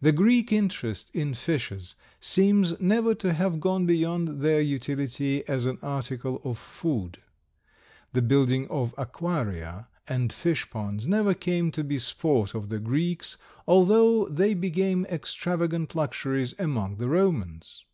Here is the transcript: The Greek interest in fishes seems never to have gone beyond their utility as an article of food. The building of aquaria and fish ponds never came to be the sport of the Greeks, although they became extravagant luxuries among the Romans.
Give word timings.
The 0.00 0.10
Greek 0.10 0.50
interest 0.50 1.12
in 1.14 1.32
fishes 1.32 1.94
seems 2.18 2.80
never 2.80 3.14
to 3.14 3.32
have 3.34 3.60
gone 3.60 3.86
beyond 3.86 4.40
their 4.40 4.60
utility 4.60 5.46
as 5.48 5.64
an 5.64 5.78
article 5.80 6.40
of 6.42 6.58
food. 6.58 7.22
The 8.14 8.20
building 8.20 8.66
of 8.66 8.96
aquaria 8.98 9.86
and 10.08 10.32
fish 10.32 10.68
ponds 10.70 11.06
never 11.06 11.34
came 11.34 11.70
to 11.70 11.84
be 11.84 11.98
the 11.98 12.00
sport 12.00 12.52
of 12.52 12.68
the 12.68 12.80
Greeks, 12.80 13.36
although 13.68 14.26
they 14.26 14.54
became 14.54 15.06
extravagant 15.06 15.94
luxuries 15.94 16.56
among 16.58 16.96
the 16.96 17.06
Romans. 17.08 17.84